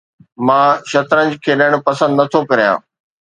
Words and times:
مان 0.47 0.69
شطرنج 0.91 1.31
کيڏڻ 1.43 1.71
پسند 1.85 2.11
نٿو 2.19 2.39
ڪريان 2.49 2.77